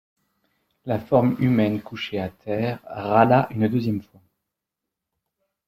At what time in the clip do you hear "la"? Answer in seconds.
0.87-0.97